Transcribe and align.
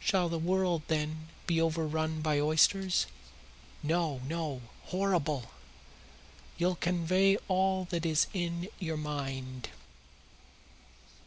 Shall 0.00 0.28
the 0.28 0.38
world, 0.38 0.82
then, 0.88 1.28
be 1.46 1.58
overrun 1.58 2.20
by 2.20 2.38
oysters? 2.38 3.06
No, 3.82 4.20
no; 4.28 4.60
horrible! 4.88 5.50
You'll 6.58 6.74
convey 6.76 7.38
all 7.48 7.86
that 7.86 8.04
is 8.04 8.26
in 8.34 8.68
your 8.78 8.98
mind." 8.98 9.70